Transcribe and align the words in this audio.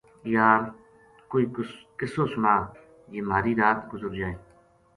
یار! 0.35 0.61
کوئی 1.29 1.45
قصو 1.99 2.23
سنا 2.33 2.55
جی 3.11 3.19
مہاری 3.27 3.53
رات 3.59 3.77
گزر 3.91 4.11
جائے‘‘ 4.17 4.35